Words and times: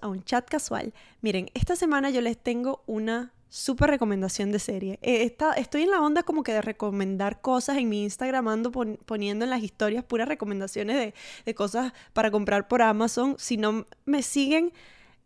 a 0.00 0.08
un 0.08 0.22
chat 0.24 0.48
casual. 0.48 0.92
Miren, 1.20 1.50
esta 1.54 1.76
semana 1.76 2.10
yo 2.10 2.20
les 2.20 2.38
tengo 2.38 2.82
una 2.86 3.32
súper 3.48 3.90
recomendación 3.90 4.52
de 4.52 4.58
serie. 4.58 4.98
Eh, 5.02 5.36
estoy 5.56 5.82
en 5.82 5.90
la 5.90 6.00
onda 6.00 6.22
como 6.22 6.42
que 6.42 6.52
de 6.52 6.62
recomendar 6.62 7.40
cosas 7.40 7.78
en 7.78 7.88
mi 7.88 8.04
Instagram, 8.04 8.48
ando 8.48 8.70
poniendo 8.70 9.44
en 9.44 9.50
las 9.50 9.62
historias 9.62 10.04
puras 10.04 10.28
recomendaciones 10.28 10.96
de, 10.96 11.14
de, 11.44 11.54
cosas 11.54 11.92
para 12.12 12.30
comprar 12.30 12.68
por 12.68 12.80
Amazon. 12.80 13.34
Si 13.38 13.56
no 13.56 13.86
me 14.04 14.22
siguen, 14.22 14.72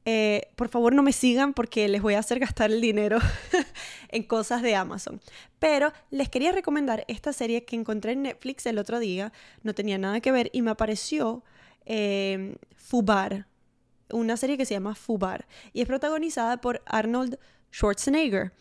eh, 0.07 0.49
por 0.57 0.69
favor 0.69 0.95
no 0.95 1.03
me 1.03 1.13
sigan 1.13 1.55
porque 1.55 1.89
les 1.89 2.03
voy 2.03 2.15
a 2.15 2.19
hacer 2.19 2.39
gastar 2.39 2.71
el 2.71 2.81
dinero 2.81 3.19
en 4.09 4.23
cosas 4.23 4.63
de 4.63 4.75
Amazon. 4.75 5.21
Pero 5.59 5.93
les 6.11 6.29
quería 6.29 6.53
recomendar 6.53 7.05
esta 7.09 7.33
serie 7.33 7.65
que 7.65 7.77
encontré 7.77 8.13
en 8.13 8.23
Netflix 8.23 8.67
el 8.67 8.79
otro 8.79 8.99
día, 8.99 9.33
no 9.63 9.75
tenía 9.75 9.97
nada 9.97 10.21
que 10.21 10.31
ver 10.31 10.51
y 10.53 10.63
me 10.63 10.71
apareció 10.71 11.43
eh, 11.87 12.57
Fubar, 12.77 13.47
una 14.11 14.37
serie 14.37 14.57
que 14.57 14.67
se 14.67 14.75
llama 14.75 14.95
Fubar 14.95 15.47
y 15.73 15.81
es 15.81 15.87
protagonizada 15.87 16.61
por 16.61 16.83
Arnold 16.87 17.39
Schwarzenegger. 17.73 18.53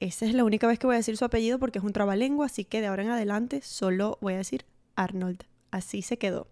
Esa 0.00 0.24
es 0.24 0.34
la 0.34 0.44
única 0.44 0.66
vez 0.66 0.78
que 0.78 0.86
voy 0.86 0.94
a 0.94 0.98
decir 0.98 1.16
su 1.16 1.24
apellido 1.24 1.58
porque 1.58 1.78
es 1.78 1.84
un 1.84 1.92
trabalengua, 1.92 2.46
así 2.46 2.64
que 2.64 2.80
de 2.80 2.86
ahora 2.86 3.02
en 3.02 3.10
adelante 3.10 3.60
solo 3.62 4.18
voy 4.20 4.34
a 4.34 4.38
decir 4.38 4.64
Arnold. 4.96 5.44
Así 5.70 6.02
se 6.02 6.16
quedó. 6.16 6.48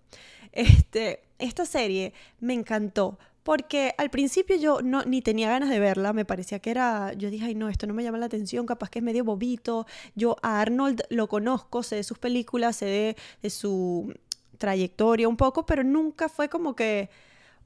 Este, 0.52 1.23
esta 1.38 1.66
serie 1.66 2.12
me 2.41 2.55
encantó 2.55 3.19
porque 3.48 3.95
al 3.97 4.11
principio 4.11 4.57
yo 4.57 4.83
no, 4.83 5.05
ni 5.05 5.23
tenía 5.23 5.49
ganas 5.49 5.71
de 5.71 5.79
verla, 5.79 6.12
me 6.12 6.27
parecía 6.27 6.59
que 6.59 6.71
era, 6.71 7.15
yo 7.15 7.30
dije, 7.30 7.46
ay 7.46 7.55
no, 7.55 7.71
esto 7.71 7.87
no 7.87 7.95
me 7.95 8.02
llama 8.02 8.19
la 8.19 8.27
atención, 8.27 8.66
capaz 8.66 8.91
que 8.91 8.99
es 8.99 9.02
medio 9.02 9.24
bobito, 9.24 9.87
yo 10.15 10.37
a 10.43 10.60
Arnold 10.60 11.01
lo 11.09 11.29
conozco, 11.29 11.83
sé 11.83 11.96
de 11.96 12.02
sus 12.02 12.19
películas, 12.19 12.76
sé 12.76 13.16
de, 13.41 13.49
su 13.49 14.13
trayectoria 14.59 15.30
un 15.30 15.38
poco, 15.38 15.65
pero 15.65 15.82
nunca 15.82 16.29
fue 16.29 16.51
como 16.51 16.76
que, 16.76 17.09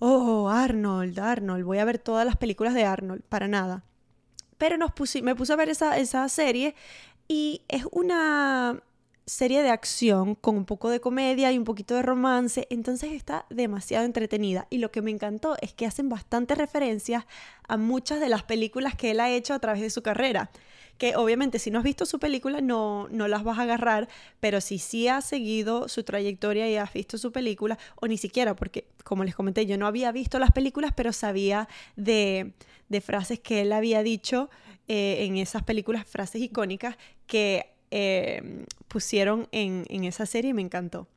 oh, 0.04 0.48
Arnold, 0.48 1.16
Arnold, 1.20 1.64
voy 1.64 1.78
a 1.78 1.84
ver 1.84 2.00
todas 2.00 2.26
las 2.26 2.36
películas 2.36 2.74
de 2.74 2.84
Arnold, 2.84 3.22
para 3.28 3.46
nada. 3.46 3.84
Pero 4.58 4.76
nos 4.76 4.90
me 5.22 5.36
puse 5.36 5.52
a 5.52 5.56
ver 5.56 5.68
esa, 5.68 5.96
esa 5.96 6.28
serie 6.28 6.74
y 7.28 7.62
es 7.68 7.84
una 7.92 8.82
serie 9.26 9.62
de 9.62 9.70
acción 9.70 10.34
con 10.34 10.56
un 10.56 10.64
poco 10.64 10.90
de 10.90 11.00
comedia 11.00 11.52
y 11.52 11.58
un 11.58 11.62
poquito 11.62 11.94
de 11.94 12.02
romance, 12.02 12.66
entonces 12.68 13.12
está 13.12 13.46
demasiado 13.48 14.04
entretenida 14.04 14.66
y 14.70 14.78
lo 14.78 14.90
que 14.90 15.02
me 15.02 15.12
encantó 15.12 15.56
es 15.60 15.72
que 15.72 15.86
hacen 15.86 16.08
bastantes 16.08 16.58
referencias 16.58 17.24
a 17.68 17.76
muchas 17.76 18.18
de 18.18 18.28
las 18.28 18.42
películas 18.42 18.96
que 18.96 19.12
él 19.12 19.20
ha 19.20 19.30
hecho 19.30 19.54
a 19.54 19.60
través 19.60 19.82
de 19.82 19.90
su 19.90 20.02
carrera, 20.02 20.50
que 21.02 21.16
obviamente 21.16 21.58
si 21.58 21.70
no 21.70 21.78
has 21.78 21.84
visto 21.84 22.06
su 22.06 22.18
película 22.18 22.60
no, 22.60 23.08
no 23.10 23.26
las 23.26 23.42
vas 23.42 23.58
a 23.58 23.62
agarrar, 23.62 24.08
pero 24.38 24.60
si 24.60 24.78
sí 24.78 25.08
has 25.08 25.24
seguido 25.24 25.88
su 25.88 26.04
trayectoria 26.04 26.70
y 26.70 26.76
has 26.76 26.92
visto 26.92 27.18
su 27.18 27.32
película, 27.32 27.78
o 27.96 28.06
ni 28.06 28.16
siquiera, 28.16 28.54
porque 28.54 28.86
como 29.04 29.24
les 29.24 29.34
comenté, 29.34 29.66
yo 29.66 29.76
no 29.78 29.86
había 29.86 30.12
visto 30.12 30.38
las 30.38 30.52
películas, 30.52 30.92
pero 30.94 31.12
sabía 31.12 31.68
de, 31.96 32.52
de 32.88 33.00
frases 33.00 33.40
que 33.40 33.62
él 33.62 33.72
había 33.72 34.02
dicho 34.02 34.48
eh, 34.88 35.24
en 35.24 35.36
esas 35.36 35.62
películas, 35.62 36.06
frases 36.06 36.42
icónicas 36.42 36.96
que 37.26 37.72
Em, 37.94 38.64
pusieron 38.88 39.48
en, 39.52 39.84
esa 40.04 40.24
serie 40.24 40.52
y 40.52 40.54
me 40.54 40.62
encantó. 40.62 41.08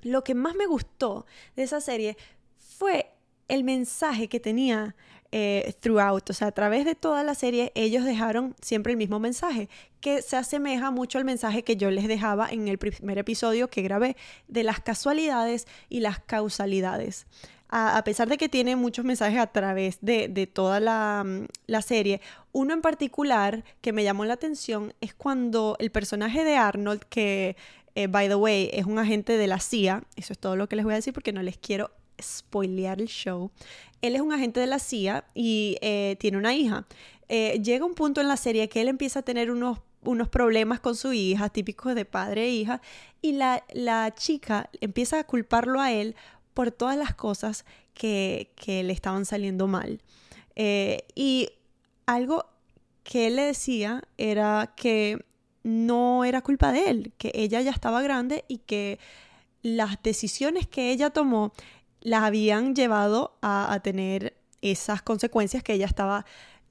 Lo 0.00 0.24
que 0.24 0.34
más 0.34 0.54
me 0.54 0.64
gustó 0.64 1.26
de 1.56 1.64
esa 1.64 1.82
serie 1.82 2.16
fue 2.58 3.12
el 3.48 3.64
mensaje 3.64 4.26
que 4.26 4.40
tenía 4.40 4.96
eh, 5.32 5.74
throughout, 5.80 6.30
o 6.30 6.32
sea, 6.32 6.48
a 6.48 6.52
través 6.52 6.84
de 6.84 6.94
toda 6.94 7.22
la 7.22 7.34
serie 7.34 7.72
ellos 7.74 8.04
dejaron 8.04 8.54
siempre 8.60 8.92
el 8.92 8.96
mismo 8.96 9.18
mensaje, 9.18 9.68
que 10.00 10.22
se 10.22 10.36
asemeja 10.36 10.90
mucho 10.90 11.18
al 11.18 11.24
mensaje 11.24 11.62
que 11.62 11.76
yo 11.76 11.90
les 11.90 12.08
dejaba 12.08 12.48
en 12.48 12.68
el 12.68 12.78
primer 12.78 13.18
episodio 13.18 13.68
que 13.68 13.82
grabé 13.82 14.16
de 14.48 14.62
las 14.62 14.80
casualidades 14.80 15.66
y 15.88 16.00
las 16.00 16.20
causalidades. 16.20 17.26
A, 17.68 18.02
pesar 18.04 18.28
de 18.28 18.38
que 18.38 18.48
tiene 18.48 18.76
muchos 18.76 19.04
mensajes 19.04 19.40
a 19.40 19.48
través 19.48 19.98
de, 20.00 20.48
toda 20.52 21.24
mm, 21.24 21.46
la, 21.66 21.82
serie, 21.82 22.20
uno 22.52 22.72
en 22.72 22.80
particular 22.80 23.64
que 23.80 23.92
me 23.92 24.04
llamó 24.04 24.24
la 24.24 24.34
atención 24.34 24.94
es 25.00 25.14
cuando 25.14 25.76
el 25.80 25.90
personaje 25.90 26.44
de 26.44 26.56
Arnold, 26.56 27.00
que, 27.08 27.56
eh, 27.96 28.06
by 28.06 28.28
the 28.28 28.36
way, 28.36 28.70
es 28.72 28.86
un 28.86 29.00
agente 29.00 29.36
de 29.36 29.48
la 29.48 29.58
CIA, 29.58 30.04
eso 30.14 30.32
es 30.32 30.38
todo 30.38 30.54
lo 30.54 30.68
que 30.68 30.76
les 30.76 30.84
voy 30.84 30.92
a 30.92 30.96
decir 30.96 31.12
porque 31.12 31.32
no 31.32 31.42
les 31.42 31.58
quiero 31.58 31.90
spoilear 32.20 33.00
el 33.00 33.08
show, 33.08 33.50
él 34.02 34.14
es 34.14 34.20
un 34.20 34.32
agente 34.32 34.60
de 34.60 34.66
la 34.66 34.78
CIA 34.78 35.24
y 35.34 35.76
eh, 35.80 36.16
tiene 36.18 36.38
una 36.38 36.54
hija. 36.54 36.86
Eh, 37.28 37.60
llega 37.62 37.84
un 37.84 37.94
punto 37.94 38.20
en 38.20 38.28
la 38.28 38.36
serie 38.36 38.68
que 38.68 38.80
él 38.80 38.88
empieza 38.88 39.20
a 39.20 39.22
tener 39.22 39.50
unos 39.50 39.78
unos 40.04 40.28
problemas 40.28 40.78
con 40.78 40.94
su 40.94 41.12
hija, 41.12 41.48
típicos 41.48 41.96
de 41.96 42.04
padre 42.04 42.44
e 42.44 42.50
hija, 42.50 42.80
y 43.22 43.32
la, 43.32 43.64
la, 43.72 44.14
chica 44.14 44.70
empieza 44.80 45.18
a 45.18 45.24
culparlo 45.24 45.80
a 45.80 45.90
él 45.92 46.14
por 46.54 46.70
todas 46.70 46.96
las 46.96 47.14
cosas 47.14 47.64
que, 47.92 48.52
le 48.66 48.92
estaban 48.92 49.24
saliendo 49.24 49.66
mal. 49.66 50.00
Eh, 50.54 51.04
y 51.14 51.50
algo 52.06 52.46
que 53.02 53.26
él 53.26 53.36
le 53.36 53.42
decía 53.42 54.02
era 54.16 54.72
que 54.76 55.24
no 55.64 56.24
era 56.24 56.42
culpa 56.42 56.72
de 56.72 56.90
él, 56.90 57.12
que 57.18 57.32
ella 57.34 57.60
ya 57.60 57.70
estaba 57.70 58.02
grande 58.02 58.44
y 58.48 58.58
que 58.58 58.98
las 59.62 60.00
decisiones 60.02 60.66
que 60.66 60.92
ella 60.92 61.10
tomó 61.10 61.52
las 62.06 62.22
habían 62.22 62.76
llevado 62.76 63.36
a, 63.42 63.80
tener 63.82 64.36
esas 64.62 65.02
consecuencias 65.02 65.64
que 65.64 65.72
ella 65.72 65.86
estaba 65.86 66.24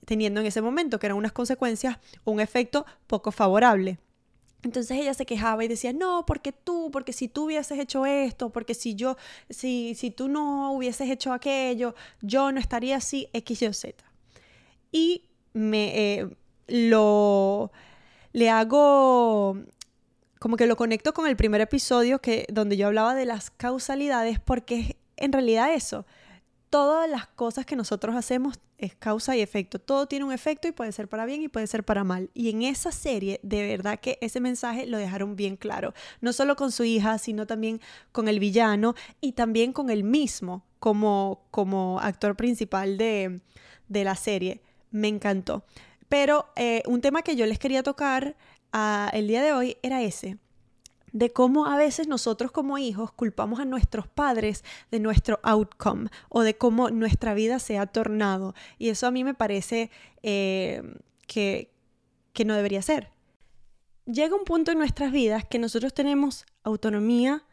teniendo 0.05 0.39
en 0.39 0.45
ese 0.45 0.61
momento, 0.61 0.97
que 0.97 1.07
eran 1.07 1.17
unas 1.17 1.33
consecuencias, 1.33 1.97
un 2.23 2.39
efecto 2.39 2.85
poco 3.05 3.33
favorable. 3.33 3.99
Entonces 4.63 4.97
ella 4.97 5.13
se 5.13 5.25
quejaba 5.25 5.65
y 5.65 5.67
decía, 5.67 5.91
no, 5.91 6.25
porque 6.25 6.53
tú, 6.53 6.89
porque 6.89 7.11
si 7.11 7.27
tú 7.27 7.47
hubieses 7.47 7.77
hecho 7.77 8.05
esto, 8.05 8.51
porque 8.51 8.73
si 8.73 8.95
yo, 8.95 9.17
si, 9.49 9.93
si 9.95 10.09
tú 10.09 10.29
no 10.29 10.71
hubieses 10.71 11.09
hecho 11.09 11.33
aquello, 11.33 11.95
yo 12.21 12.53
no 12.53 12.59
estaría 12.61 12.95
así, 12.95 13.27
X, 13.33 13.61
Y 13.61 13.73
Z. 13.73 14.05
Y 14.93 15.25
me 15.51 16.19
eh, 16.21 16.29
lo 16.67 17.73
le 18.31 18.49
hago 18.49 19.57
como 20.39 20.55
que 20.55 20.65
lo 20.65 20.77
conecto 20.77 21.13
con 21.13 21.27
el 21.27 21.35
primer 21.35 21.59
episodio 21.59 22.19
que 22.19 22.45
donde 22.49 22.77
yo 22.77 22.87
hablaba 22.87 23.15
de 23.15 23.25
las 23.25 23.51
causalidades 23.51 24.39
porque 24.39 24.95
en 25.17 25.31
realidad 25.31 25.73
eso 25.73 26.05
todas 26.75 27.09
las 27.09 27.27
cosas 27.27 27.65
que 27.65 27.77
nosotros 27.77 28.17
hacemos 28.17 28.59
es 28.77 28.95
causa 28.95 29.33
y 29.33 29.39
efecto. 29.39 29.79
Todo 29.79 30.07
tiene 30.07 30.25
un 30.25 30.33
efecto 30.33 30.67
y 30.67 30.73
puede 30.73 30.91
ser 30.91 31.07
para 31.07 31.25
bien 31.25 31.41
y 31.41 31.47
puede 31.47 31.67
ser 31.67 31.85
para 31.85 32.03
mal. 32.03 32.29
Y 32.33 32.49
en 32.49 32.63
esa 32.63 32.91
serie, 32.91 33.39
de 33.43 33.65
verdad 33.65 33.97
que 33.99 34.17
ese 34.19 34.41
mensaje 34.41 34.85
lo 34.85 34.97
dejaron 34.97 35.37
bien 35.37 35.55
claro. 35.55 35.93
No 36.19 36.33
solo 36.33 36.57
con 36.57 36.73
su 36.73 36.83
hija, 36.83 37.17
sino 37.17 37.47
también 37.47 37.79
con 38.11 38.27
el 38.27 38.41
villano 38.41 38.93
y 39.21 39.31
también 39.31 39.71
con 39.71 39.89
él 39.89 40.03
mismo 40.03 40.65
como, 40.79 41.45
como 41.49 42.01
actor 42.01 42.35
principal 42.35 42.97
de, 42.97 43.39
la 43.87 44.15
serie. 44.15 44.61
Me 44.91 45.07
encantó. 45.07 45.63
Pero 46.09 46.49
eh, 46.57 46.83
un 46.87 46.99
tema 46.99 47.21
que 47.21 47.37
yo 47.37 47.45
les 47.45 47.57
quería 47.57 47.83
tocar 47.83 48.35
ah, 48.73 49.09
el 49.13 49.29
día 49.29 49.41
de 49.41 49.53
hoy 49.53 49.77
era 49.81 50.01
ese 50.01 50.39
de 51.15 51.31
cómo 51.31 51.65
a 51.65 51.77
veces 51.77 52.09
nosotros 52.09 52.51
como 52.51 52.77
hijos 52.77 53.09
culpamos 53.09 53.61
a 53.61 53.65
nuestros 53.65 54.05
padres 54.05 54.65
de 54.91 54.99
nuestro 54.99 55.39
outcome 55.43 56.09
o 56.27 56.41
de 56.41 56.57
cómo 56.57 56.89
nuestra 56.89 57.33
vida 57.33 57.59
se 57.59 57.77
ha 57.77 57.85
tornado. 57.85 58.53
Y 58.77 58.89
eso 58.89 59.07
a 59.07 59.11
mí 59.11 59.23
me 59.23 59.33
parece 59.33 59.91
eh, 60.23 60.83
que, 61.25 61.71
que 62.33 62.43
no 62.43 62.53
debería 62.53 62.81
ser. 62.81 63.11
Llega 64.05 64.35
un 64.35 64.43
punto 64.43 64.73
en 64.73 64.77
nuestras 64.77 65.13
vidas 65.13 65.45
que 65.45 65.57
nosotros 65.57 65.93
tenemos 65.93 66.45
autonomía 66.63 67.45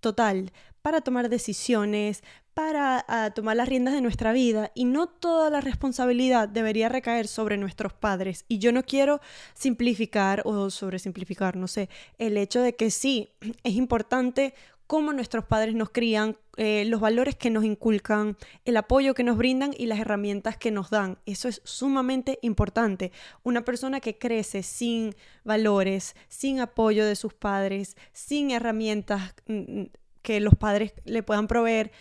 total 0.00 0.52
para 0.82 1.00
tomar 1.00 1.30
decisiones, 1.30 2.22
para 2.58 3.30
tomar 3.36 3.54
las 3.54 3.68
riendas 3.68 3.94
de 3.94 4.00
nuestra 4.00 4.32
vida 4.32 4.72
y 4.74 4.84
no 4.84 5.06
toda 5.06 5.48
la 5.48 5.60
responsabilidad 5.60 6.48
debería 6.48 6.88
recaer 6.88 7.28
sobre 7.28 7.56
nuestros 7.56 7.92
padres. 7.92 8.44
Y 8.48 8.58
yo 8.58 8.72
no 8.72 8.82
quiero 8.82 9.20
simplificar 9.54 10.42
o 10.44 10.68
sobresimplificar, 10.68 11.54
no 11.54 11.68
sé, 11.68 11.88
el 12.18 12.36
hecho 12.36 12.60
de 12.60 12.74
que 12.74 12.90
sí, 12.90 13.28
es 13.62 13.74
importante 13.74 14.54
cómo 14.88 15.12
nuestros 15.12 15.44
padres 15.44 15.76
nos 15.76 15.90
crían, 15.90 16.36
eh, 16.56 16.84
los 16.84 17.00
valores 17.00 17.36
que 17.36 17.48
nos 17.48 17.62
inculcan, 17.62 18.36
el 18.64 18.76
apoyo 18.76 19.14
que 19.14 19.22
nos 19.22 19.36
brindan 19.36 19.70
y 19.78 19.86
las 19.86 20.00
herramientas 20.00 20.56
que 20.56 20.72
nos 20.72 20.90
dan. 20.90 21.18
Eso 21.26 21.46
es 21.46 21.60
sumamente 21.62 22.40
importante. 22.42 23.12
Una 23.44 23.64
persona 23.64 24.00
que 24.00 24.18
crece 24.18 24.64
sin 24.64 25.14
valores, 25.44 26.16
sin 26.26 26.58
apoyo 26.58 27.06
de 27.06 27.14
sus 27.14 27.34
padres, 27.34 27.96
sin 28.12 28.50
herramientas 28.50 29.36
mm, 29.46 29.80
mm, 29.82 29.90
que 30.22 30.40
los 30.40 30.56
padres 30.56 30.92
le 31.04 31.22
puedan 31.22 31.46
proveer, 31.46 31.92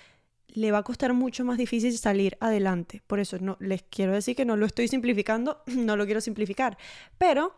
le 0.58 0.72
va 0.72 0.80
a 0.80 0.84
costar 0.84 1.14
mucho 1.14 1.46
más 1.46 1.60
difícil 1.60 1.96
salir 2.00 2.36
adelante. 2.40 3.04
Por 3.06 3.20
eso 3.20 3.38
no 3.40 3.58
les 3.60 3.84
quiero 3.84 4.14
decir 4.14 4.36
que 4.36 4.44
no 4.44 4.58
lo 4.58 4.66
estoy 4.66 4.88
simplificando, 4.88 5.62
no 5.68 5.96
lo 5.96 6.06
quiero 6.06 6.20
simplificar, 6.20 6.80
pero 7.20 7.54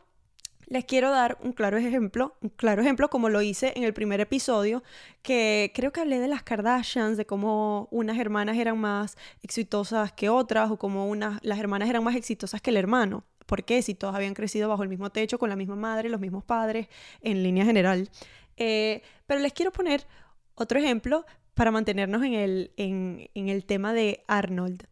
les 0.67 0.83
quiero 0.83 1.09
dar 1.09 1.37
un 1.41 1.53
claro 1.53 1.77
ejemplo, 1.77 2.35
un 2.41 2.49
claro 2.49 2.81
ejemplo 2.81 3.09
como 3.09 3.29
lo 3.29 3.41
hice 3.41 3.71
en 3.77 3.85
el 3.85 3.93
primer 3.93 4.19
episodio, 4.19 4.83
que 5.21 5.71
creo 5.73 5.93
que 5.93 6.01
hablé 6.01 6.19
de 6.19 6.27
las 6.27 6.43
Kardashians, 6.43 7.15
de 7.15 7.25
cómo 7.25 7.87
unas 7.89 8.19
hermanas 8.19 8.57
eran 8.57 8.77
más 8.77 9.17
exitosas 9.43 10.11
que 10.11 10.27
otras 10.27 10.69
o 10.69 10.77
cómo 10.77 11.07
unas, 11.07 11.39
las 11.41 11.57
hermanas 11.57 11.89
eran 11.89 12.03
más 12.03 12.17
exitosas 12.17 12.61
que 12.61 12.69
el 12.69 12.77
hermano. 12.77 13.23
¿Por 13.45 13.63
qué? 13.63 13.81
Si 13.81 13.95
todos 13.95 14.13
habían 14.13 14.33
crecido 14.33 14.67
bajo 14.67 14.83
el 14.83 14.89
mismo 14.89 15.09
techo, 15.09 15.39
con 15.39 15.49
la 15.49 15.55
misma 15.55 15.77
madre, 15.77 16.09
los 16.09 16.19
mismos 16.19 16.43
padres, 16.43 16.87
en 17.21 17.43
línea 17.43 17.63
general. 17.63 18.09
Eh, 18.57 19.01
pero 19.25 19.39
les 19.39 19.53
quiero 19.53 19.71
poner 19.71 20.05
otro 20.53 20.77
ejemplo 20.77 21.25
para 21.59 21.71
mantenernos 21.71 22.23
en 22.23 22.35
el, 22.35 22.71
en, 22.77 23.29
el 23.35 23.65
tema 23.65 23.91
de 23.91 24.23
Arnold. 24.27 24.85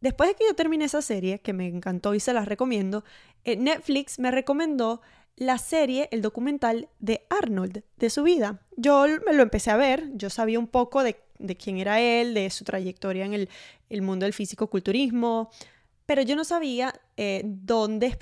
Después 0.00 0.28
de 0.30 0.36
que 0.36 0.44
yo 0.46 0.54
terminé 0.54 0.84
esa 0.84 1.02
serie, 1.02 1.40
que 1.40 1.52
me 1.52 1.66
encantó 1.66 2.14
y 2.14 2.20
se 2.20 2.32
las 2.32 2.46
recomiendo, 2.46 3.02
eh, 3.42 3.56
Netflix 3.56 4.20
me 4.20 4.30
recomendó 4.30 5.00
la 5.34 5.58
serie, 5.58 6.08
el 6.12 6.22
documental 6.22 6.88
de 7.00 7.26
Arnold, 7.30 7.82
de 7.96 8.10
su 8.10 8.22
vida. 8.22 8.60
Yo 8.76 9.06
me 9.26 9.32
lo 9.32 9.42
empecé 9.42 9.72
a 9.72 9.76
ver, 9.76 10.08
yo 10.14 10.30
sabía 10.30 10.60
un 10.60 10.68
poco 10.68 11.02
de, 11.02 11.16
quién 11.58 11.78
era 11.78 12.00
él, 12.00 12.32
de 12.32 12.48
su 12.50 12.62
trayectoria 12.62 13.24
en 13.24 13.48
el, 13.90 14.02
mundo 14.02 14.24
del 14.24 14.34
físico-culturismo, 14.34 15.50
pero 16.06 16.22
yo 16.22 16.36
no 16.36 16.44
sabía 16.44 16.94
eh, 17.16 17.42
dónde 17.44 18.16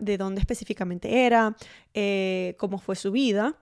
de 0.00 0.18
dónde 0.18 0.40
específicamente 0.40 1.26
era, 1.26 1.54
eh, 1.94 2.56
cómo 2.58 2.78
fue 2.78 2.96
su 2.96 3.12
vida. 3.12 3.56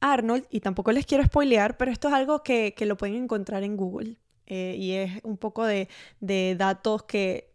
Arnold, 0.00 0.46
y 0.50 0.60
tampoco 0.60 0.92
les 0.92 1.06
quiero 1.06 1.24
spoilear, 1.24 1.76
pero 1.76 1.90
esto 1.90 2.08
es 2.08 2.14
algo 2.14 2.42
que, 2.42 2.74
lo 2.80 2.96
pueden 2.96 3.16
encontrar 3.16 3.62
en 3.62 3.76
Google. 3.76 4.16
Eh, 4.46 4.76
y 4.78 4.92
es 4.92 5.20
un 5.24 5.36
poco 5.36 5.64
de, 5.64 5.88
de 6.20 6.54
datos 6.56 7.02
que 7.02 7.50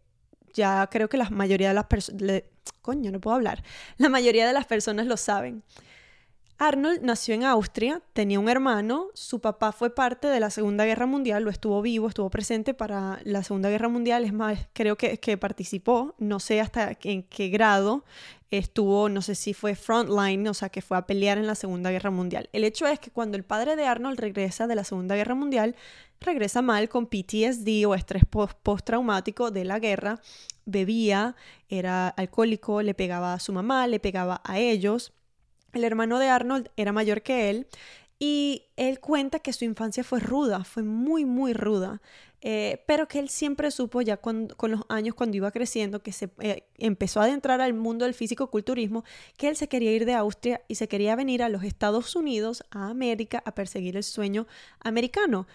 ya 0.52 0.86
creo 0.90 1.08
que 1.08 1.16
la 1.16 1.30
mayoría 1.30 1.68
de 1.68 1.74
las 1.74 1.86
personas, 1.86 2.42
coño, 2.82 3.10
no 3.10 3.20
puedo 3.20 3.36
hablar, 3.36 3.62
la 3.96 4.08
mayoría 4.08 4.46
de 4.46 4.52
las 4.52 4.66
personas 4.66 5.06
lo 5.06 5.16
saben. 5.16 5.62
Arnold 6.58 7.00
nació 7.02 7.34
en 7.34 7.44
Austria, 7.44 8.02
tenía 8.12 8.38
un 8.38 8.48
hermano, 8.48 9.08
su 9.14 9.40
papá 9.40 9.72
fue 9.72 9.94
parte 9.94 10.28
de 10.28 10.38
la 10.38 10.50
Segunda 10.50 10.84
Guerra 10.84 11.06
Mundial, 11.06 11.42
lo 11.42 11.50
estuvo 11.50 11.82
vivo, 11.82 12.08
estuvo 12.08 12.30
presente 12.30 12.72
para 12.72 13.20
la 13.24 13.42
Segunda 13.42 13.68
Guerra 13.68 13.88
Mundial, 13.88 14.24
es 14.24 14.32
más, 14.32 14.68
creo 14.72 14.96
que, 14.96 15.36
participó, 15.38 16.14
no 16.18 16.38
sé 16.38 16.60
hasta 16.60 16.96
en 17.02 17.24
qué 17.24 17.48
grado 17.48 18.04
estuvo, 18.50 19.08
no 19.08 19.22
sé 19.22 19.34
si 19.34 19.54
fue 19.54 19.74
frontline, 19.74 20.46
o 20.46 20.54
sea, 20.54 20.68
que 20.68 20.82
fue 20.82 20.96
a 20.96 21.06
pelear 21.06 21.38
en 21.38 21.46
la 21.46 21.54
Segunda 21.54 21.90
Guerra 21.90 22.10
Mundial. 22.10 22.48
El 22.52 22.64
hecho 22.64 22.86
es 22.86 23.00
que 23.00 23.10
cuando 23.10 23.36
el 23.36 23.44
padre 23.44 23.74
de 23.76 23.86
Arnold 23.86 24.20
regresa 24.20 24.66
de 24.66 24.76
la 24.76 24.84
Segunda 24.84 25.16
Guerra 25.16 25.34
Mundial, 25.34 25.74
regresa 26.20 26.62
mal 26.62 26.88
con 26.88 27.06
PTSD 27.06 27.86
o 27.86 27.94
estrés 27.94 28.24
postraumático 28.62 29.50
de 29.50 29.64
la 29.64 29.78
guerra, 29.78 30.20
bebía, 30.64 31.34
era 31.68 32.08
alcohólico, 32.08 32.82
le 32.82 32.94
pegaba 32.94 33.34
a 33.34 33.40
su 33.40 33.52
mamá, 33.52 33.86
le 33.86 33.98
pegaba 34.00 34.40
a 34.44 34.58
ellos. 34.58 35.12
El 35.72 35.84
hermano 35.84 36.18
de 36.18 36.28
Arnold 36.28 36.70
era 36.76 36.92
mayor 36.92 37.22
que 37.22 37.50
él 37.50 37.66
y 38.18 38.66
él 38.76 39.00
cuenta 39.00 39.40
que 39.40 39.52
su 39.52 39.64
infancia 39.64 40.04
fue 40.04 40.20
ruda, 40.20 40.64
fue 40.64 40.82
muy, 40.82 41.24
muy 41.24 41.52
ruda. 41.52 42.00
Eh, 42.44 42.82
pero 42.88 43.06
que 43.06 43.20
él 43.20 43.28
siempre 43.28 43.70
supo 43.70 44.02
ya 44.02 44.16
con, 44.16 44.48
los 44.60 44.80
años 44.88 45.14
cuando 45.14 45.36
iba 45.36 45.52
creciendo, 45.52 46.02
que 46.02 46.10
se 46.10 46.28
eh, 46.40 46.64
empezó 46.76 47.20
a 47.20 47.24
adentrar 47.24 47.60
al 47.60 47.72
mundo 47.72 48.04
del 48.04 48.14
físico-culturismo, 48.14 49.04
que 49.36 49.46
él 49.48 49.54
se 49.54 49.68
quería 49.68 49.92
ir 49.92 50.06
de 50.06 50.14
Austria 50.14 50.60
y 50.66 50.74
se 50.74 50.88
quería 50.88 51.14
venir 51.14 51.44
a 51.44 51.48
los 51.48 51.62
Estados 51.62 52.16
Unidos, 52.16 52.64
a 52.72 52.88
América, 52.88 53.44
a 53.46 53.54
perseguir 53.54 53.96
el 53.96 54.02
sueño 54.02 54.48
americano 54.80 55.46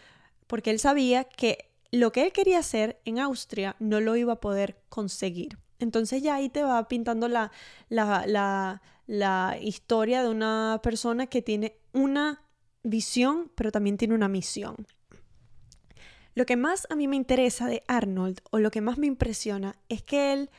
porque 0.47 0.71
él 0.71 0.79
sabía 0.79 1.25
que 1.25 1.69
lo 1.91 2.11
que 2.11 2.23
él 2.23 2.31
quería 2.31 2.59
hacer 2.59 2.99
en 3.05 3.19
Austria 3.19 3.75
no 3.79 3.99
lo 3.99 4.15
iba 4.15 4.33
a 4.33 4.39
poder 4.41 4.77
conseguir. 4.89 5.57
Entonces 5.79 6.23
ya 6.23 6.35
ahí 6.35 6.49
te 6.49 6.63
va 6.63 6.87
pintando 6.87 7.27
la, 7.27 7.51
la, 7.89 8.25
la, 8.25 8.81
historia 9.61 10.23
de 10.23 10.29
una 10.29 10.79
persona 10.83 11.27
que 11.27 11.41
tiene 11.41 11.77
una 11.93 12.41
visión, 12.83 13.51
pero 13.55 13.71
también 13.71 13.97
tiene 13.97 14.15
una 14.15 14.27
misión. 14.27 14.75
Lo 16.35 16.45
que 16.45 16.55
más 16.55 16.85
a 16.89 16.95
mí 16.95 17.07
me 17.07 17.15
interesa 17.15 17.67
de 17.67 17.83
Arnold, 17.87 18.41
o 18.51 18.59
lo 18.59 18.69
que 18.69 18.81
más 18.81 18.97
me 18.97 19.07
impresiona, 19.07 19.75
es 19.89 20.03
que 20.03 20.33
él 20.33 20.49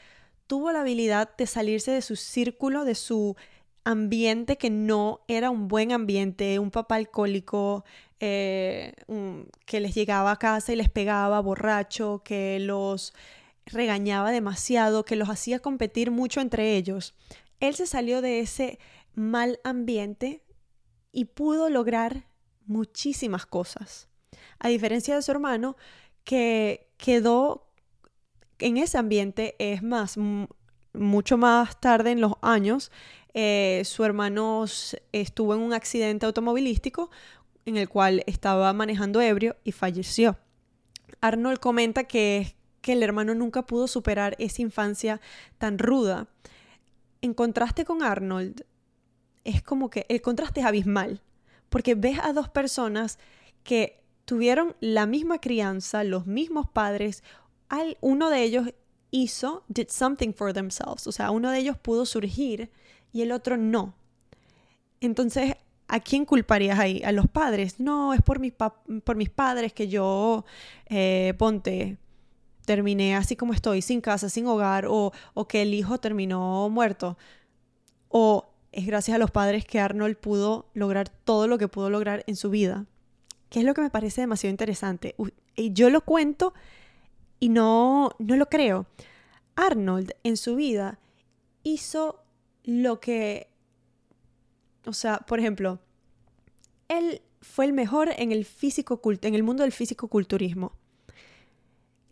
tuvo 0.46 0.72
la 0.72 0.80
habilidad 0.80 1.36
de 1.36 1.46
salirse 1.46 1.92
de 1.92 2.02
su 2.02 2.16
círculo, 2.16 2.84
de 2.84 2.94
su 2.94 3.36
ambiente 3.84 4.58
que 4.58 4.70
no 4.70 5.20
era 5.28 5.50
un 5.50 5.68
buen 5.68 5.92
ambiente, 5.92 6.58
un 6.58 6.70
papá 6.70 6.96
alcohólico, 6.96 7.84
eh, 8.20 8.92
que 9.64 9.80
les 9.80 9.94
llegaba 9.94 10.32
a 10.32 10.38
casa 10.38 10.72
y 10.72 10.76
les 10.76 10.90
pegaba 10.90 11.40
borracho, 11.40 12.22
que 12.24 12.58
los 12.58 13.14
regañaba 13.66 14.32
demasiado, 14.32 15.04
que 15.04 15.16
los 15.16 15.28
hacía 15.28 15.60
competir 15.60 16.10
mucho 16.10 16.40
entre 16.40 16.76
ellos. 16.76 17.14
Él 17.60 17.74
se 17.74 17.86
salió 17.86 18.20
de 18.22 18.40
ese 18.40 18.78
mal 19.14 19.60
ambiente 19.64 20.42
y 21.12 21.26
pudo 21.26 21.68
lograr 21.68 22.26
muchísimas 22.66 23.46
cosas. 23.46 24.08
A 24.58 24.68
diferencia 24.68 25.14
de 25.14 25.22
su 25.22 25.30
hermano, 25.30 25.76
que 26.24 26.90
quedó 26.96 27.68
en 28.58 28.76
ese 28.76 28.98
ambiente, 28.98 29.56
es 29.58 29.82
más, 29.82 30.16
mucho 30.92 31.38
más 31.38 31.80
tarde 31.80 32.10
en 32.10 32.20
los 32.20 32.34
años, 32.42 32.92
eh, 33.34 33.82
su 33.84 34.04
hermano 34.04 34.64
estuvo 35.12 35.54
en 35.54 35.60
un 35.60 35.72
accidente 35.72 36.26
automovilístico 36.26 37.10
en 37.66 37.76
el 37.76 37.88
cual 37.88 38.22
estaba 38.26 38.72
manejando 38.72 39.20
ebrio 39.20 39.56
y 39.64 39.72
falleció. 39.72 40.38
Arnold 41.20 41.58
comenta 41.58 42.04
que, 42.04 42.56
que 42.80 42.92
el 42.92 43.02
hermano 43.02 43.34
nunca 43.34 43.66
pudo 43.66 43.86
superar 43.86 44.34
esa 44.38 44.62
infancia 44.62 45.20
tan 45.58 45.78
ruda. 45.78 46.28
En 47.20 47.34
contraste 47.34 47.84
con 47.84 48.02
Arnold, 48.02 48.64
es 49.44 49.62
como 49.62 49.90
que 49.90 50.06
el 50.08 50.20
contraste 50.20 50.60
es 50.60 50.66
abismal, 50.66 51.22
porque 51.68 51.94
ves 51.94 52.18
a 52.22 52.32
dos 52.32 52.48
personas 52.48 53.18
que 53.64 54.00
tuvieron 54.24 54.76
la 54.80 55.06
misma 55.06 55.38
crianza, 55.38 56.04
los 56.04 56.26
mismos 56.26 56.68
padres, 56.68 57.22
uno 58.00 58.30
de 58.30 58.42
ellos 58.42 58.74
hizo, 59.10 59.64
did 59.68 59.88
something 59.88 60.32
for 60.32 60.52
themselves, 60.52 61.06
o 61.06 61.12
sea, 61.12 61.30
uno 61.30 61.50
de 61.50 61.58
ellos 61.58 61.78
pudo 61.78 62.04
surgir 62.06 62.70
y 63.12 63.22
el 63.22 63.32
otro 63.32 63.56
no. 63.56 63.94
Entonces, 65.00 65.54
¿a 65.86 66.00
quién 66.00 66.24
culparías 66.24 66.78
ahí? 66.78 67.02
¿A 67.04 67.12
los 67.12 67.26
padres? 67.28 67.80
No, 67.80 68.12
es 68.12 68.22
por 68.22 68.38
mis, 68.38 68.52
por 68.52 69.16
mis 69.16 69.30
padres 69.30 69.72
que 69.72 69.88
yo, 69.88 70.44
eh, 70.86 71.34
ponte, 71.38 71.96
terminé 72.68 73.16
así 73.16 73.34
como 73.34 73.54
estoy, 73.54 73.80
sin 73.80 74.02
casa, 74.02 74.28
sin 74.28 74.46
hogar, 74.46 74.84
o, 74.86 75.12
o 75.32 75.48
que 75.48 75.62
el 75.62 75.72
hijo 75.72 75.96
terminó 75.96 76.68
muerto. 76.68 77.16
O 78.10 78.50
es 78.72 78.84
gracias 78.86 79.14
a 79.14 79.18
los 79.18 79.30
padres 79.30 79.64
que 79.64 79.80
Arnold 79.80 80.18
pudo 80.18 80.66
lograr 80.74 81.08
todo 81.08 81.48
lo 81.48 81.56
que 81.56 81.66
pudo 81.66 81.88
lograr 81.88 82.24
en 82.26 82.36
su 82.36 82.50
vida. 82.50 82.84
Que 83.48 83.60
es 83.60 83.64
lo 83.64 83.72
que 83.72 83.80
me 83.80 83.88
parece 83.88 84.20
demasiado 84.20 84.50
interesante. 84.50 85.14
Yo 85.56 85.88
lo 85.88 86.02
cuento 86.02 86.52
y 87.40 87.48
no, 87.48 88.10
no 88.18 88.36
lo 88.36 88.50
creo. 88.50 88.84
Arnold 89.56 90.12
en 90.22 90.36
su 90.36 90.54
vida 90.54 90.98
hizo 91.62 92.22
lo 92.64 93.00
que, 93.00 93.48
o 94.84 94.92
sea, 94.92 95.20
por 95.20 95.38
ejemplo, 95.38 95.78
él 96.88 97.22
fue 97.40 97.64
el 97.64 97.72
mejor 97.72 98.10
en 98.18 98.30
el, 98.30 98.44
físico, 98.44 99.00
en 99.22 99.34
el 99.34 99.42
mundo 99.42 99.62
del 99.62 99.72
físico-culturismo. 99.72 100.72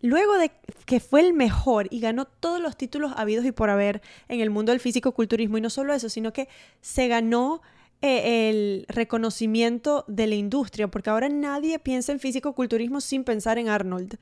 Luego 0.02 0.36
de 0.36 0.50
que 0.84 1.00
fue 1.00 1.20
el 1.20 1.32
mejor 1.32 1.88
y 1.90 2.00
ganó 2.00 2.26
todos 2.26 2.60
los 2.60 2.76
títulos 2.76 3.12
habidos 3.16 3.44
y 3.44 3.52
por 3.52 3.70
haber 3.70 4.02
en 4.28 4.40
el 4.40 4.50
mundo 4.50 4.72
del 4.72 4.80
físico-culturismo, 4.80 5.58
y 5.58 5.60
no 5.60 5.70
solo 5.70 5.94
eso, 5.94 6.08
sino 6.08 6.32
que 6.32 6.48
se 6.80 7.08
ganó 7.08 7.62
eh, 8.02 8.50
el 8.50 8.86
reconocimiento 8.88 10.04
de 10.06 10.26
la 10.26 10.34
industria, 10.34 10.88
porque 10.88 11.10
ahora 11.10 11.28
nadie 11.28 11.78
piensa 11.78 12.12
en 12.12 12.20
físico-culturismo 12.20 13.00
sin 13.00 13.24
pensar 13.24 13.58
en 13.58 13.68
Arnold. 13.68 14.18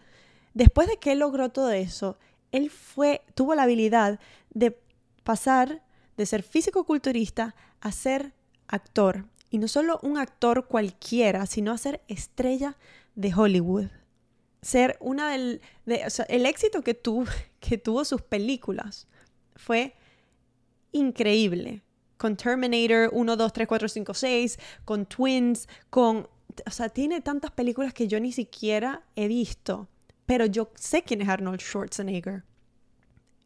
Después 0.54 0.86
de 0.86 0.96
que 0.98 1.12
él 1.12 1.18
logró 1.18 1.50
todo 1.50 1.72
eso, 1.72 2.16
él 2.52 2.70
fue, 2.70 3.22
tuvo 3.34 3.56
la 3.56 3.64
habilidad 3.64 4.20
de 4.50 4.78
pasar 5.24 5.82
de 6.16 6.26
ser 6.26 6.44
físico-culturista 6.44 7.56
a 7.80 7.90
ser 7.90 8.32
actor. 8.68 9.26
Y 9.50 9.58
no 9.58 9.66
solo 9.66 9.98
un 10.02 10.18
actor 10.18 10.66
cualquiera, 10.68 11.46
sino 11.46 11.72
a 11.72 11.78
ser 11.78 12.00
estrella 12.06 12.76
de 13.16 13.34
Hollywood. 13.34 13.88
Ser 14.64 14.96
una 15.00 15.30
del... 15.30 15.60
el 15.86 16.46
éxito 16.46 16.82
que, 16.82 16.98
que 17.60 17.78
tuvo 17.78 18.04
sus 18.04 18.22
películas 18.22 19.06
fue 19.54 19.94
increíble. 20.92 21.82
Con 22.16 22.36
Terminator 22.36 23.10
1, 23.12 23.36
2, 23.36 23.52
3, 23.52 23.68
4, 23.68 23.88
5, 23.88 24.14
6, 24.14 24.58
con 24.84 25.06
Twins, 25.06 25.68
con... 25.90 26.28
O 26.66 26.70
sea, 26.70 26.88
tiene 26.88 27.20
tantas 27.20 27.50
películas 27.50 27.92
que 27.92 28.08
yo 28.08 28.18
ni 28.20 28.32
siquiera 28.32 29.02
he 29.16 29.28
visto. 29.28 29.88
Pero 30.24 30.46
yo 30.46 30.70
sé 30.76 31.02
quién 31.02 31.20
es 31.20 31.28
Arnold 31.28 31.60
Schwarzenegger 31.60 32.44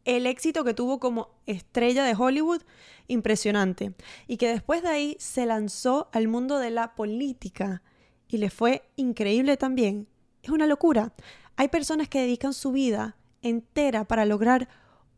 el 0.09 0.27
éxito 0.27 0.65
que 0.65 0.73
tuvo 0.73 0.99
como 0.99 1.29
estrella 1.45 2.03
de 2.03 2.15
Hollywood, 2.19 2.63
impresionante. 3.09 3.93
Y 4.27 4.39
que 4.39 4.49
después 4.49 4.83
de 4.83 4.89
ahí 4.89 5.17
se 5.21 5.45
lanzó 5.45 6.09
al 6.13 6.29
mundo 6.29 6.59
de 6.59 6.71
la 6.71 6.95
política 6.95 7.83
y 8.27 8.39
le 8.39 8.49
fue 8.49 8.89
increíble 8.97 9.59
también. 9.59 10.09
Es 10.43 10.51
una 10.51 10.67
locura. 10.67 11.13
Hay 11.57 11.69
personas 11.69 12.09
que 12.09 12.21
dedican 12.21 12.53
su 12.53 12.73
vida 12.73 13.17
entera 13.43 14.05
para 14.05 14.25
lograr 14.25 14.69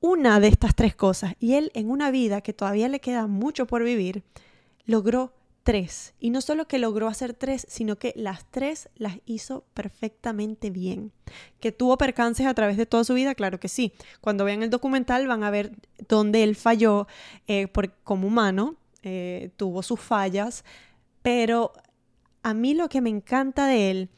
una 0.00 0.40
de 0.40 0.48
estas 0.48 0.74
tres 0.74 0.94
cosas 0.94 1.34
y 1.38 1.54
él 1.54 1.70
en 1.74 1.90
una 1.90 2.10
vida 2.10 2.40
que 2.40 2.52
todavía 2.52 2.88
le 2.88 3.00
queda 3.00 3.26
mucho 3.26 3.66
por 3.66 3.84
vivir, 3.84 4.22
logró 4.86 5.34
tres. 5.62 6.14
Y 6.18 6.30
no 6.30 6.40
solo 6.40 6.66
que 6.66 6.78
logró 6.78 7.06
hacer 7.06 7.34
tres, 7.34 7.66
sino 7.68 7.96
que 7.96 8.12
las 8.16 8.44
tres 8.50 8.88
las 8.96 9.18
hizo 9.26 9.64
perfectamente 9.74 10.70
bien. 10.70 11.12
Que 11.60 11.72
tuvo 11.72 11.98
percances 11.98 12.46
a 12.46 12.54
través 12.54 12.76
de 12.76 12.86
toda 12.86 13.04
su 13.04 13.14
vida, 13.14 13.34
claro 13.34 13.60
que 13.60 13.68
sí. 13.68 13.92
Cuando 14.20 14.44
vean 14.44 14.62
el 14.62 14.70
documental 14.70 15.26
van 15.26 15.44
a 15.44 15.50
ver 15.50 15.72
dónde 16.08 16.42
él 16.42 16.56
falló 16.56 17.06
eh, 17.46 17.68
por, 17.68 17.92
como 18.02 18.26
humano, 18.26 18.76
eh, 19.02 19.50
tuvo 19.56 19.82
sus 19.82 20.00
fallas, 20.00 20.64
pero 21.22 21.72
a 22.42 22.54
mí 22.54 22.74
lo 22.74 22.88
que 22.88 23.00
me 23.00 23.10
encanta 23.10 23.66
de 23.66 23.90
él 23.90 24.10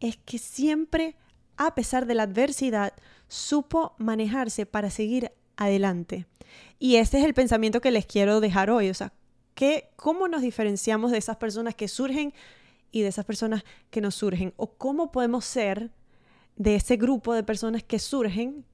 es 0.00 0.16
que 0.16 0.38
siempre, 0.38 1.16
a 1.56 1.74
pesar 1.74 2.06
de 2.06 2.14
la 2.14 2.24
adversidad, 2.24 2.92
supo 3.28 3.94
manejarse 3.98 4.66
para 4.66 4.90
seguir 4.90 5.32
adelante. 5.56 6.26
Y 6.78 6.96
este 6.96 7.18
es 7.18 7.24
el 7.24 7.34
pensamiento 7.34 7.80
que 7.80 7.90
les 7.90 8.06
quiero 8.06 8.40
dejar 8.40 8.70
hoy. 8.70 8.90
O 8.90 8.94
sea, 8.94 9.12
¿qué, 9.54 9.90
¿cómo 9.96 10.26
nos 10.26 10.42
diferenciamos 10.42 11.10
de 11.10 11.18
esas 11.18 11.36
personas 11.36 11.74
que 11.74 11.88
surgen 11.88 12.32
y 12.90 13.02
de 13.02 13.08
esas 13.08 13.24
personas 13.24 13.64
que 13.90 14.00
no 14.00 14.10
surgen? 14.10 14.54
¿O 14.56 14.72
cómo 14.72 15.12
podemos 15.12 15.44
ser 15.44 15.90
de 16.56 16.74
ese 16.74 16.96
grupo 16.96 17.34
de 17.34 17.42
personas 17.42 17.82
que 17.82 17.98
surgen 17.98 18.64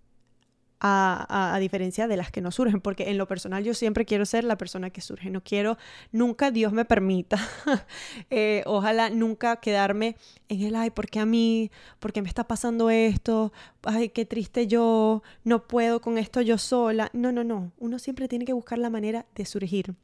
a, 0.81 1.57
diferencia 1.61 2.07
de 2.07 2.17
las 2.17 2.31
que 2.31 2.41
no 2.41 2.51
surgen, 2.51 2.81
porque 2.81 3.11
en 3.11 3.19
lo 3.19 3.27
personal 3.27 3.65
yo 3.65 3.75
siempre 3.75 4.05
quiero 4.05 4.27
ser 4.27 4.45
la 4.45 4.57
persona 4.59 4.91
que 4.91 5.01
surge, 5.01 5.31
no 5.31 5.43
quiero, 5.43 5.79
nunca 6.13 6.51
Dios 6.51 6.73
me 6.73 6.85
permita, 6.85 7.39
eh, 8.31 8.63
ojalá 8.67 9.11
nunca 9.11 9.57
quedarme 9.57 10.17
en 10.49 10.63
el, 10.63 10.77
ay, 10.77 10.91
¿por 10.91 11.09
qué 11.09 11.21
a 11.21 11.27
mí? 11.27 11.71
¿Por 11.99 12.13
qué 12.13 12.23
me 12.23 12.29
está 12.29 12.45
pasando 12.45 12.91
esto? 12.91 13.53
Ay, 13.83 14.11
qué 14.11 14.27
triste 14.27 14.67
yo, 14.67 15.23
no 15.45 15.67
puedo 15.67 16.01
con 16.01 16.19
esto 16.19 16.41
yo 16.41 16.59
sola. 16.59 17.11
No, 17.13 17.33
no, 17.33 17.45
no, 17.45 17.73
uno 17.79 17.99
siempre 17.99 18.29
tiene 18.29 18.45
que 18.45 18.53
buscar 18.53 18.79
la 18.79 18.91
manera 18.91 19.27
de 19.35 19.47
surgir. 19.47 19.95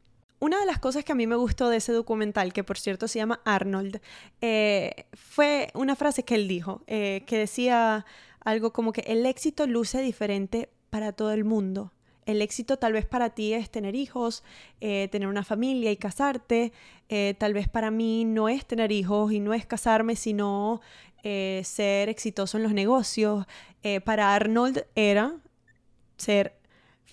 Una 0.42 0.58
de 0.58 0.66
las 0.66 0.80
cosas 0.80 1.04
que 1.04 1.12
a 1.12 1.14
mí 1.14 1.28
me 1.28 1.36
gustó 1.36 1.68
de 1.68 1.76
ese 1.76 1.92
documental, 1.92 2.52
que 2.52 2.64
por 2.64 2.76
cierto 2.76 3.06
se 3.06 3.20
llama 3.20 3.40
Arnold, 3.44 4.00
eh, 4.40 5.06
fue 5.12 5.68
una 5.74 5.94
frase 5.94 6.24
que 6.24 6.34
él 6.34 6.48
dijo, 6.48 6.82
eh, 6.88 7.22
que 7.28 7.38
decía 7.38 8.04
algo 8.44 8.72
como 8.72 8.92
que 8.92 9.02
el 9.02 9.26
éxito 9.26 9.66
luce 9.66 10.00
diferente 10.00 10.68
para 10.90 11.12
todo 11.12 11.32
el 11.32 11.44
mundo. 11.44 11.92
El 12.24 12.40
éxito 12.40 12.76
tal 12.76 12.92
vez 12.92 13.04
para 13.04 13.30
ti 13.30 13.52
es 13.52 13.70
tener 13.70 13.96
hijos, 13.96 14.44
eh, 14.80 15.08
tener 15.10 15.28
una 15.28 15.42
familia 15.42 15.90
y 15.90 15.96
casarte. 15.96 16.72
Eh, 17.08 17.34
tal 17.38 17.52
vez 17.52 17.68
para 17.68 17.90
mí 17.90 18.24
no 18.24 18.48
es 18.48 18.64
tener 18.64 18.92
hijos 18.92 19.32
y 19.32 19.40
no 19.40 19.54
es 19.54 19.66
casarme, 19.66 20.14
sino 20.14 20.80
eh, 21.24 21.62
ser 21.64 22.08
exitoso 22.08 22.58
en 22.58 22.62
los 22.62 22.72
negocios. 22.72 23.46
para 24.04 24.34
Arnold 24.34 24.86
era 24.94 25.34
ser 26.16 26.54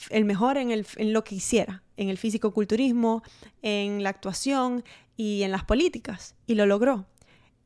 el 0.10 0.26
mejor 0.26 0.58
en, 0.58 0.86
lo 1.14 1.24
que 1.24 1.36
hiciera, 1.36 1.84
en 1.98 2.10
el 2.10 2.18
físico-culturismo, 2.18 3.24
en 3.62 4.04
la 4.04 4.10
actuación 4.10 4.84
y 5.18 5.44
en 5.44 5.52
las 5.52 5.64
políticas. 5.64 6.36
Y 6.48 6.56
lo 6.56 6.66
logró. 6.66 7.06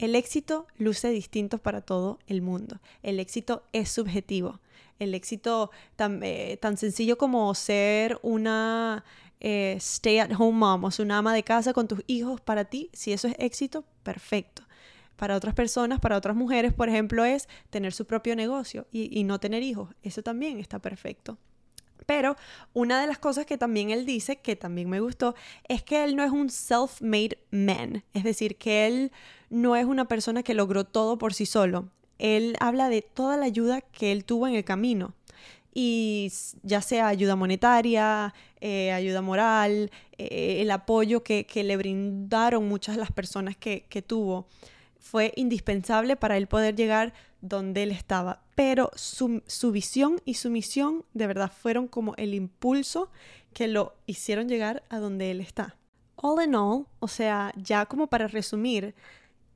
El 0.04 0.16
éxito 0.16 0.68
luce 0.78 1.08
distinto 1.12 1.60
para 1.60 1.80
todo 1.80 2.20
el 2.28 2.42
mundo. 2.42 2.82
El 3.04 3.22
éxito 3.22 3.64
es 3.72 3.88
subjetivo. 3.88 4.60
El 5.00 5.16
éxito 5.16 5.72
tan, 5.96 6.20
eh, 6.24 6.60
sencillo 6.76 7.18
como 7.18 7.56
ser 7.56 8.20
una 8.22 9.06
eh, 9.40 9.76
stay 9.78 10.20
at 10.20 10.32
home 10.38 10.58
mom, 10.60 10.84
o 10.84 10.92
sea, 10.92 11.06
una 11.06 11.20
ama 11.20 11.34
de 11.34 11.44
casa 11.44 11.72
con 11.72 11.88
tus 11.88 12.04
hijos, 12.08 12.42
para 12.42 12.66
ti, 12.66 12.90
si 12.92 13.14
eso 13.14 13.30
es 13.30 13.36
éxito, 13.40 13.86
perfecto. 14.04 14.64
Para 15.16 15.38
otras 15.38 15.56
personas, 15.56 16.02
para 16.02 16.18
otras 16.18 16.36
mujeres, 16.36 16.74
por 16.74 16.90
ejemplo, 16.90 17.24
es 17.24 17.48
tener 17.70 17.94
su 17.94 18.04
propio 18.04 18.36
negocio 18.36 18.86
y 18.92 19.24
no 19.24 19.40
tener 19.40 19.64
hijos. 19.64 19.96
Eso 20.04 20.22
también 20.22 20.60
está 20.60 20.80
perfecto. 20.80 21.38
Pero 22.06 22.36
una 22.74 23.00
de 23.00 23.08
las 23.08 23.18
cosas 23.18 23.46
que 23.46 23.58
también 23.58 23.90
él 23.90 24.06
dice, 24.06 24.38
que 24.38 24.56
también 24.56 24.90
me 24.90 25.00
gustó, 25.00 25.36
es 25.68 25.84
que 25.84 26.04
él 26.04 26.16
no 26.16 26.24
es 26.24 26.32
un 26.32 26.50
self-made 26.50 27.38
man. 27.52 28.04
Es 28.14 28.24
decir, 28.24 28.58
que 28.58 28.88
él 28.88 29.12
no 29.50 29.76
es 29.76 29.86
una 29.86 30.06
persona 30.06 30.44
que 30.44 30.54
logró 30.54 30.84
todo 30.84 31.18
por 31.18 31.34
sí 31.34 31.46
solo. 31.46 31.90
Él 32.20 32.56
habla 32.60 32.90
de 32.90 33.02
toda 33.02 33.38
la 33.38 33.46
ayuda 33.46 33.82
que 33.82 34.12
él 34.12 34.26
tuvo 34.26 34.48
en 34.48 34.56
el 34.56 34.64
camino. 34.64 35.14
Y 35.76 36.32
ya 36.62 36.82
sea 36.82 37.08
ayuda 37.08 37.36
monetaria, 37.36 38.34
eh, 38.62 38.92
ayuda 38.92 39.22
moral, 39.22 39.92
eh, 40.18 40.58
el 40.62 40.70
apoyo 40.70 41.24
que, 41.24 41.48
le 41.54 41.78
brindaron 41.78 42.68
muchas 42.68 42.96
las 42.96 43.12
personas 43.12 43.58
que, 43.58 43.86
que 43.90 44.04
tuvo, 44.04 44.48
fue 45.00 45.34
indispensable 45.36 46.16
para 46.16 46.38
él 46.38 46.48
poder 46.48 46.76
llegar 46.76 47.14
donde 47.44 47.84
él 47.84 47.92
estaba. 47.92 48.42
Pero 48.56 48.90
su, 48.96 49.42
visión 49.72 50.22
y 50.26 50.36
su 50.36 50.50
misión 50.50 51.06
de 51.14 51.28
verdad 51.28 51.52
fueron 51.52 51.88
como 51.88 52.16
el 52.16 52.34
impulso 52.34 53.12
que 53.54 53.68
lo 53.68 53.94
hicieron 54.08 54.48
llegar 54.48 54.84
a 54.90 54.98
donde 54.98 55.30
él 55.30 55.42
está. 55.42 55.76
All 56.16 56.44
in 56.44 56.56
all, 56.56 56.88
o 57.00 57.08
sea, 57.08 57.54
ya 57.58 57.86
como 57.86 58.08
para 58.08 58.28
resumir, 58.28 58.96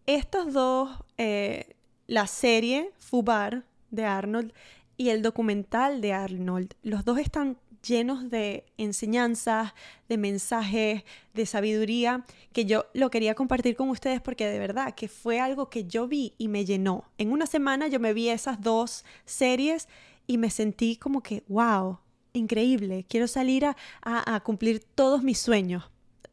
estos 0.05 0.53
dos, 0.53 0.89
eh, 1.17 1.75
la 2.07 2.27
serie 2.27 2.91
Fubar 2.99 3.63
de 3.89 4.03
Arnold 4.03 4.53
y 4.97 5.09
el 5.09 5.21
documental 5.21 6.01
de 6.01 6.13
Arnold, 6.13 6.73
los 6.83 7.05
dos 7.05 7.19
están 7.19 7.57
llenos 7.81 8.29
de 8.29 8.65
enseñanzas, 8.77 9.73
de 10.09 10.17
mensajes, 10.17 11.03
de 11.33 11.45
sabiduría, 11.45 12.25
que 12.53 12.65
yo 12.65 12.85
lo 12.93 13.09
quería 13.09 13.35
compartir 13.35 13.75
con 13.75 13.89
ustedes 13.89 14.21
porque 14.21 14.47
de 14.47 14.59
verdad 14.59 14.95
que 14.95 15.07
fue 15.07 15.39
algo 15.39 15.69
que 15.69 15.85
yo 15.85 16.07
vi 16.07 16.33
y 16.37 16.47
me 16.47 16.65
llenó. 16.65 17.05
En 17.17 17.31
una 17.31 17.45
semana 17.45 17.87
yo 17.87 17.99
me 17.99 18.13
vi 18.13 18.29
esas 18.29 18.61
dos 18.61 19.05
series 19.25 19.87
y 20.25 20.37
me 20.37 20.49
sentí 20.49 20.97
como 20.97 21.21
que, 21.21 21.43
wow, 21.47 21.99
increíble, 22.33 23.05
quiero 23.07 23.27
salir 23.27 23.65
a, 23.65 23.75
a 24.01 24.39
cumplir 24.41 24.83
todos 24.83 25.23
mis 25.23 25.39
sueños. 25.39 25.89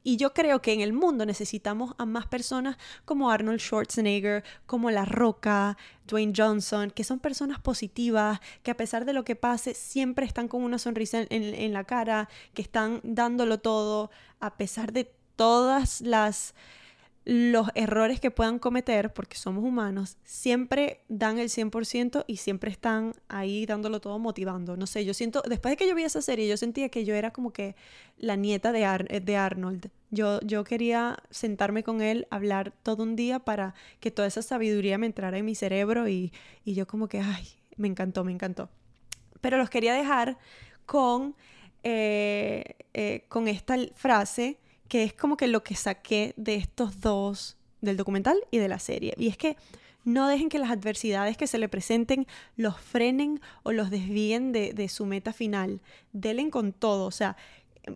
Y 0.07 0.19
yo 0.19 0.35
creo 0.35 0.61
que 0.61 0.75
en 0.75 0.83
el 0.83 0.93
mundo 0.93 1.25
necesitamos 1.25 1.95
a 1.97 2.05
más 2.05 2.27
personas 2.27 2.77
como 3.07 3.31
Arnold 3.31 3.59
Schwarzenegger, 3.59 4.45
como 4.67 4.91
La 4.91 5.07
Roca, 5.07 5.79
Dwayne 6.07 6.35
Johnson, 6.37 6.91
que 6.91 7.05
son 7.05 7.21
personas 7.21 7.59
positivas, 7.59 8.39
que 8.63 8.71
a 8.71 8.77
pesar 8.77 9.07
de 9.07 9.15
lo 9.15 9.25
que 9.25 9.35
pase, 9.35 9.73
siempre 9.73 10.27
están 10.27 10.47
con 10.47 10.63
una 10.63 10.79
sonrisa 10.79 11.25
en, 11.31 11.73
la 11.73 11.85
cara, 11.85 12.29
que 12.53 12.61
están 12.61 13.01
dándolo 13.03 13.61
todo, 13.61 14.11
a 14.41 14.59
pesar 14.59 14.93
de 14.93 15.11
todas 15.37 16.03
las 16.03 16.55
los 17.25 17.69
errores 17.75 18.21
que 18.21 18.31
puedan 18.31 18.59
cometer, 18.59 19.13
porque 19.15 19.37
somos 19.37 19.65
humanos, 19.65 20.19
siempre 20.25 21.01
dan 21.09 21.39
el 21.39 21.49
100% 21.49 22.25
y 22.27 22.37
siempre 22.37 22.71
están 22.71 23.15
ahí 23.29 23.65
dándolo 23.65 24.01
todo, 24.01 24.19
motivando. 24.19 24.77
No 24.77 24.87
sé, 24.87 25.05
yo 25.07 25.15
siento, 25.15 25.43
después 25.47 25.73
de 25.73 25.77
que 25.77 25.89
yo 25.89 25.95
vi 25.95 26.05
esa 26.05 26.21
serie, 26.21 26.47
yo 26.47 26.59
sentía 26.59 26.91
que 26.91 27.05
yo 27.07 27.15
era 27.15 27.33
como 27.33 27.53
que 27.53 27.77
la 28.19 28.37
nieta 28.37 28.73
de, 28.73 28.83
eh, 28.83 29.21
de 29.21 29.37
Arnold. 29.37 29.91
Yo, 30.11 30.39
yo 30.43 30.65
quería 30.65 31.17
sentarme 31.31 31.83
con 31.83 32.03
él, 32.03 32.27
hablar 32.31 32.73
todo 32.83 33.03
un 33.03 33.17
día 33.17 33.39
para 33.39 33.75
que 34.01 34.11
toda 34.11 34.29
esa 34.29 34.43
sabiduría 34.43 34.99
me 34.99 35.07
entrara 35.07 35.39
en 35.39 35.47
mi 35.47 35.55
cerebro 35.55 36.09
y, 36.09 36.33
y 36.65 36.75
yo 36.75 36.87
como 36.87 37.09
que, 37.09 37.21
ay, 37.21 37.49
me 37.77 37.89
encantó, 37.89 38.23
me 38.23 38.33
encantó. 38.33 38.69
Pero 39.41 39.57
los 39.57 39.71
quería 39.71 39.95
dejar 39.95 40.39
con, 40.85 41.35
eh, 41.83 42.77
eh, 42.93 43.25
con 43.29 43.49
esta 43.49 43.77
frase 43.95 44.59
que 44.89 45.05
es 45.05 45.13
como 45.13 45.37
que 45.37 45.49
lo 45.49 45.63
que 45.63 45.75
saqué 45.75 46.35
de 46.37 46.57
estos 46.57 47.01
dos, 47.01 47.57
del 47.81 47.97
documental 47.97 48.39
y 48.51 48.59
de 48.59 48.69
la 48.69 48.79
serie. 48.79 49.15
Y 49.17 49.29
es 49.29 49.37
que 49.37 49.57
no 50.05 50.29
dejen 50.29 50.49
que 50.49 50.59
las 50.59 50.71
adversidades 50.71 51.37
que 51.37 51.47
se 51.47 51.59
le 51.59 51.69
presenten 51.69 52.27
los 52.57 52.79
frenen 52.79 53.41
o 53.63 53.73
los 53.73 53.91
desvíen 53.91 54.53
de, 54.53 54.89
su 54.89 55.07
meta 55.07 55.33
final. 55.33 55.81
Delen 56.13 56.51
con 56.51 56.73
todo. 56.73 57.07
O 57.07 57.11
sea, 57.11 57.37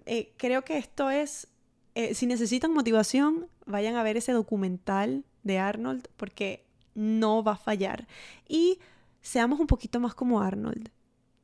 eh, 0.07 0.33
creo 0.37 0.65
que 0.65 0.79
esto 0.79 1.11
es, 1.11 1.49
eh, 1.95 2.15
si 2.15 2.27
necesitan 2.27 2.73
motivación, 2.73 3.49
vayan 3.67 3.97
a 3.97 4.03
ver 4.03 4.17
ese 4.17 4.33
documental 4.33 5.25
de 5.43 5.59
Arnold 5.59 6.09
porque 6.17 6.65
no 6.95 7.45
va 7.45 7.53
a 7.53 7.57
fallar. 7.57 8.09
Y 8.49 8.79
seamos 9.21 9.61
un 9.61 9.67
poquito 9.67 10.01
más 10.01 10.15
como 10.15 10.41
Arnold. 10.41 10.91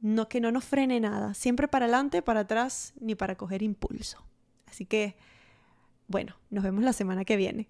No, 0.01 0.29
que 0.29 0.41
no 0.41 0.51
nos 0.51 0.65
frene 0.65 1.01
nada. 1.01 1.35
Siempre 1.35 1.69
para 1.69 1.87
adelante, 1.87 2.23
para 2.23 2.41
atrás, 2.41 2.95
ni 3.01 3.15
para 3.15 3.37
coger 3.37 3.63
impulso. 3.63 4.25
Así 4.67 4.87
que 4.87 5.17
bueno, 6.07 6.37
nos 6.51 6.65
vemos 6.65 6.85
la 6.85 6.93
semana 6.93 7.25
que 7.25 7.37
viene. 7.37 7.69